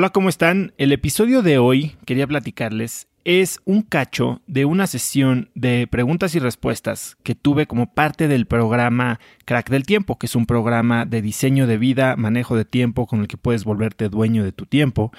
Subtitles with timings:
[0.00, 0.74] Hola, ¿cómo están?
[0.78, 6.38] El episodio de hoy, quería platicarles, es un cacho de una sesión de preguntas y
[6.38, 11.20] respuestas que tuve como parte del programa Crack del Tiempo, que es un programa de
[11.20, 15.10] diseño de vida, manejo de tiempo, con el que puedes volverte dueño de tu tiempo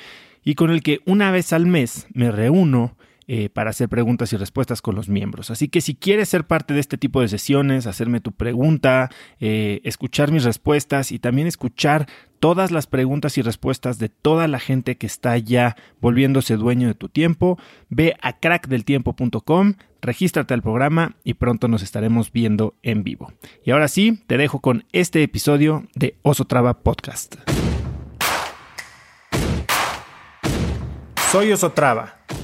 [0.45, 2.95] y con el que una vez al mes me reúno
[3.31, 5.51] eh, para hacer preguntas y respuestas con los miembros.
[5.51, 9.81] Así que si quieres ser parte de este tipo de sesiones, hacerme tu pregunta, eh,
[9.83, 12.07] escuchar mis respuestas y también escuchar
[12.39, 16.95] todas las preguntas y respuestas de toda la gente que está ya volviéndose dueño de
[16.95, 23.31] tu tiempo, ve a crackdeltiempo.com, regístrate al programa y pronto nos estaremos viendo en vivo.
[23.63, 27.35] Y ahora sí, te dejo con este episodio de Oso Traba Podcast.
[31.31, 32.18] Soy Osotrava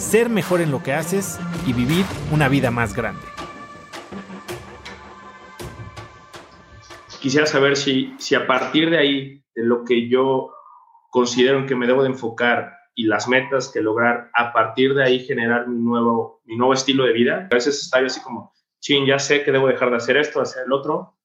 [0.00, 3.22] ser mejor en lo que haces y vivir una vida más grande.
[7.20, 10.52] Quisiera saber si, si a partir de ahí, de lo que yo
[11.10, 15.20] considero que me debo de enfocar y las metas que lograr, a partir de ahí
[15.20, 17.48] generar mi nuevo, mi nuevo estilo de vida.
[17.50, 20.64] A veces está así como, chin, ya sé que debo dejar de hacer esto, hacer
[20.66, 21.16] el otro,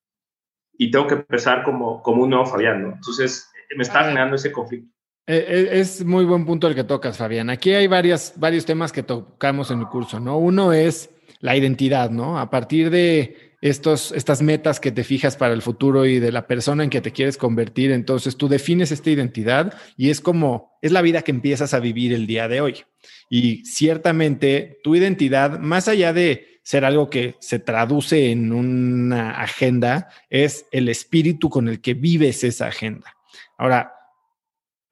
[0.78, 4.95] y tengo que empezar como, como un nuevo Fabián, Entonces, me está generando ese conflicto.
[5.28, 7.50] Eh, eh, es muy buen punto el que tocas, Fabián.
[7.50, 10.38] Aquí hay varias, varios temas que tocamos en el curso, ¿no?
[10.38, 11.10] Uno es
[11.40, 12.40] la identidad, ¿no?
[12.40, 16.46] A partir de estos, estas metas que te fijas para el futuro y de la
[16.46, 20.92] persona en que te quieres convertir, entonces tú defines esta identidad y es como, es
[20.92, 22.84] la vida que empiezas a vivir el día de hoy.
[23.28, 30.10] Y ciertamente tu identidad, más allá de ser algo que se traduce en una agenda,
[30.30, 33.16] es el espíritu con el que vives esa agenda.
[33.58, 33.94] Ahora,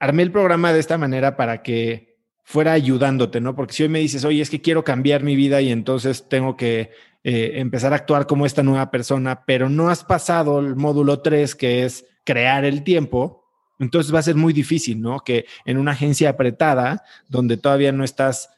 [0.03, 3.55] armé el programa de esta manera para que fuera ayudándote, ¿no?
[3.55, 6.57] Porque si hoy me dices, oye, es que quiero cambiar mi vida y entonces tengo
[6.57, 6.91] que
[7.23, 11.55] eh, empezar a actuar como esta nueva persona, pero no has pasado el módulo 3,
[11.55, 13.45] que es crear el tiempo,
[13.79, 15.21] entonces va a ser muy difícil, ¿no?
[15.21, 18.49] Que en una agencia apretada, donde todavía no estás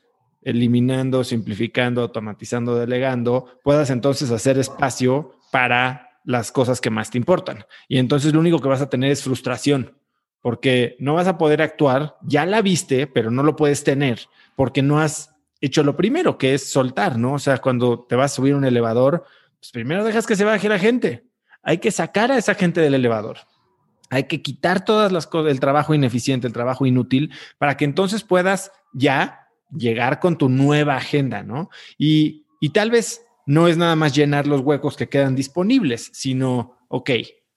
[0.42, 7.66] eliminando, simplificando, automatizando, delegando, puedas entonces hacer espacio para las cosas que más te importan.
[7.88, 9.94] Y entonces lo único que vas a tener es frustración
[10.46, 14.20] porque no vas a poder actuar, ya la viste, pero no lo puedes tener
[14.56, 17.34] porque no has hecho lo primero, que es soltar, ¿no?
[17.34, 19.26] O sea, cuando te vas a subir un elevador,
[19.60, 21.26] pues primero dejas que se baje la gente.
[21.64, 23.38] Hay que sacar a esa gente del elevador.
[24.12, 28.22] Hay que quitar todas las cosas, el trabajo ineficiente, el trabajo inútil, para que entonces
[28.22, 31.72] puedas ya llegar con tu nueva agenda, ¿no?
[31.98, 36.78] Y, y tal vez no es nada más llenar los huecos que quedan disponibles, sino,
[36.88, 37.10] ok,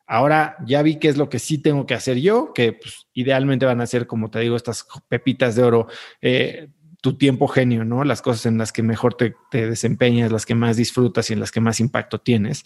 [0.08, 3.66] Ahora ya vi qué es lo que sí tengo que hacer yo, que pues, idealmente
[3.66, 5.86] van a ser, como te digo, estas pepitas de oro,
[6.22, 6.70] eh,
[7.02, 8.02] tu tiempo genio, ¿no?
[8.04, 11.40] Las cosas en las que mejor te, te desempeñas, las que más disfrutas y en
[11.40, 12.64] las que más impacto tienes.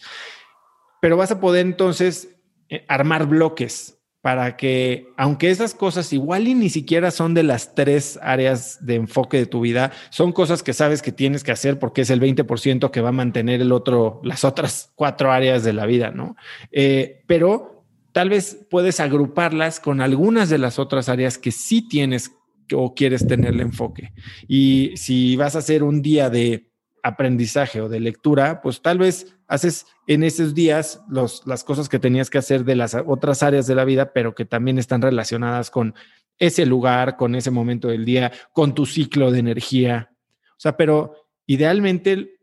[1.00, 2.36] Pero vas a poder entonces
[2.68, 7.74] eh, armar bloques para que, aunque esas cosas igual y ni siquiera son de las
[7.74, 11.80] tres áreas de enfoque de tu vida, son cosas que sabes que tienes que hacer
[11.80, 15.72] porque es el 20% que va a mantener el otro, las otras cuatro áreas de
[15.72, 16.36] la vida, ¿no?
[16.70, 22.30] Eh, pero tal vez puedes agruparlas con algunas de las otras áreas que sí tienes
[22.72, 24.12] o quieres tener el enfoque.
[24.46, 26.70] Y si vas a hacer un día de
[27.02, 32.30] aprendizaje o de lectura, pues tal vez haces en esos días las cosas que tenías
[32.30, 35.94] que hacer de las otras áreas de la vida, pero que también están relacionadas con
[36.38, 40.10] ese lugar, con ese momento del día, con tu ciclo de energía.
[40.52, 42.38] O sea, pero idealmente,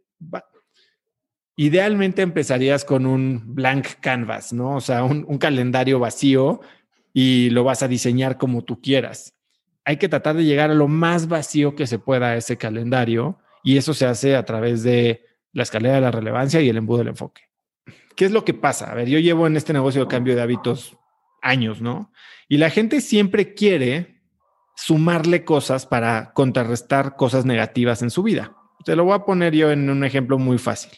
[1.56, 4.76] idealmente empezarías con un blank canvas, ¿no?
[4.76, 6.62] O sea, un, un calendario vacío
[7.12, 9.34] y lo vas a diseñar como tú quieras.
[9.84, 13.40] Hay que tratar de llegar a lo más vacío que se pueda a ese calendario
[13.64, 17.00] y eso se hace a través de la escalera de la relevancia y el embudo
[17.00, 17.44] del enfoque.
[18.16, 18.92] ¿Qué es lo que pasa?
[18.92, 20.98] A ver, yo llevo en este negocio de cambio de hábitos
[21.42, 22.12] años, ¿no?
[22.48, 24.22] Y la gente siempre quiere
[24.76, 28.56] sumarle cosas para contrarrestar cosas negativas en su vida.
[28.86, 30.92] Te lo voy a poner yo en un ejemplo muy fácil.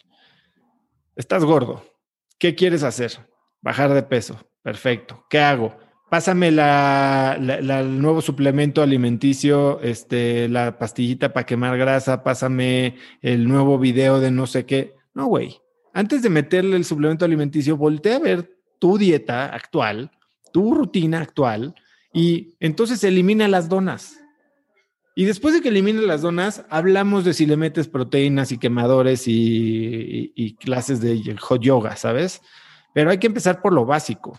[1.15, 1.83] Estás gordo.
[2.37, 3.27] ¿Qué quieres hacer?
[3.61, 4.39] Bajar de peso.
[4.61, 5.25] Perfecto.
[5.29, 5.77] ¿Qué hago?
[6.11, 13.79] Pásame la, el nuevo suplemento alimenticio, este, la pastillita para quemar grasa, pásame el nuevo
[13.79, 14.93] video de no sé qué.
[15.13, 15.61] No, güey.
[15.93, 20.11] Antes de meterle el suplemento alimenticio, voltea a ver tu dieta actual,
[20.51, 21.75] tu rutina actual,
[22.13, 24.19] y entonces elimina las donas.
[25.15, 29.23] Y después de que elimines las donas, hablamos de si le metes proteínas y quemadores
[29.27, 32.41] y, clases de hot yoga, ¿sabes?
[32.93, 34.37] Pero hay que empezar por lo básico.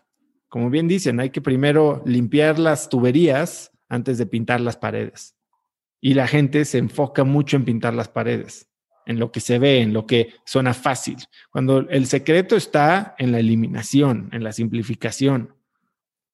[0.53, 5.35] Como bien dicen, hay que primero limpiar las tuberías antes de pintar las paredes.
[5.99, 8.69] Y la gente se enfoca mucho en pintar las paredes,
[9.07, 11.17] en lo que se ve, en lo que suena fácil.
[11.51, 15.57] Cuando el secreto está en la eliminación, en la simplificación.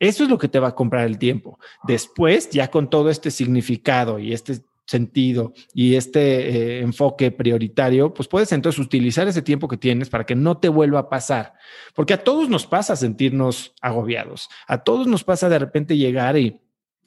[0.00, 1.60] Eso es lo que te va a comprar el tiempo.
[1.84, 4.58] Después, ya con todo este significado y este
[4.88, 10.24] sentido y este eh, enfoque prioritario, pues puedes entonces utilizar ese tiempo que tienes para
[10.24, 11.52] que no te vuelva a pasar.
[11.94, 14.48] Porque a todos nos pasa sentirnos agobiados.
[14.66, 16.62] A todos nos pasa de repente llegar y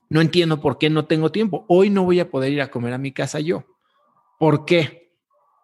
[0.09, 1.65] no entiendo por qué no tengo tiempo.
[1.67, 3.65] Hoy no voy a poder ir a comer a mi casa yo.
[4.37, 5.15] ¿Por qué?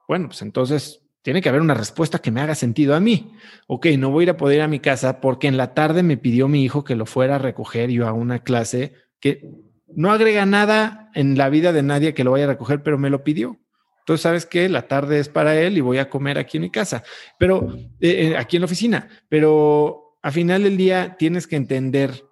[0.07, 3.31] Bueno, pues entonces tiene que haber una respuesta que me haga sentido a mí.
[3.67, 6.01] Ok, no voy a ir a poder ir a mi casa porque en la tarde
[6.01, 9.66] me pidió mi hijo que lo fuera a recoger yo a una clase que
[9.97, 13.09] no agrega nada en la vida de nadie que lo vaya a recoger, pero me
[13.09, 13.57] lo pidió.
[14.01, 14.69] Entonces, ¿sabes qué?
[14.69, 17.03] La tarde es para él y voy a comer aquí en mi casa,
[17.39, 19.09] pero eh, eh, aquí en la oficina.
[19.27, 22.23] Pero a final del día tienes que entender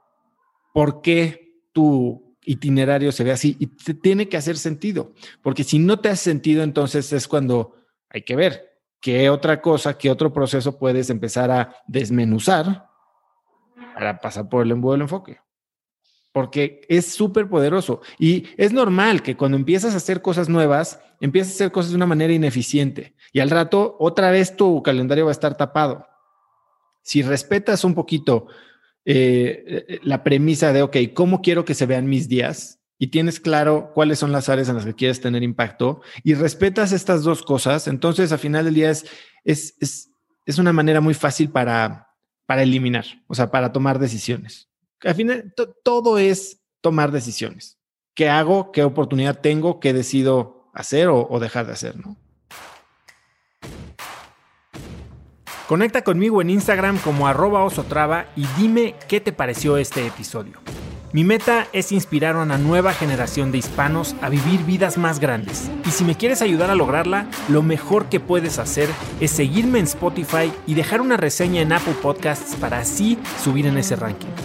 [0.73, 5.79] por qué tu itinerario se ve así y te tiene que hacer sentido, porque si
[5.79, 7.75] no te hace sentido, entonces es cuando
[8.09, 8.75] hay que ver
[9.05, 12.87] ¿qué otra cosa, qué otro proceso puedes empezar a desmenuzar
[13.93, 15.39] para pasar por el embudo del enfoque?
[16.35, 21.53] Porque es súper poderoso y es normal que cuando empiezas a hacer cosas nuevas, empieces
[21.53, 25.31] a hacer cosas de una manera ineficiente y al rato otra vez tu calendario va
[25.31, 26.05] a estar tapado.
[27.01, 28.47] Si respetas un poquito
[29.05, 32.81] eh, la premisa de, ok, ¿cómo quiero que se vean mis días?
[32.97, 36.91] y tienes claro cuáles son las áreas en las que quieres tener impacto y respetas
[36.91, 39.05] estas dos cosas, entonces al final del día es,
[39.43, 39.75] es,
[40.45, 42.07] es, una manera muy fácil para,
[42.45, 44.69] para eliminar, o sea, para tomar decisiones.
[45.05, 45.53] Al final,
[45.83, 47.77] todo es tomar decisiones.
[48.15, 48.71] ¿Qué hago?
[48.71, 49.79] ¿Qué oportunidad tengo?
[49.79, 51.95] ¿Qué decido hacer o, dejar de hacer?
[55.67, 60.59] Conecta conmigo en Instagram como arroba osotrava y dime qué te pareció este episodio.
[61.11, 65.69] Mi meta es inspirar a una nueva generación de hispanos a vivir vidas más grandes.
[65.85, 69.85] Y si me quieres ayudar a lograrla, lo mejor que puedes hacer es seguirme en
[69.85, 74.44] Spotify y dejar una reseña en Apple Podcasts para así subir en ese ranking.